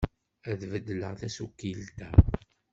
Ad 0.51 0.61
beddleɣ 0.71 1.13
tasuqilt-a. 1.19 2.09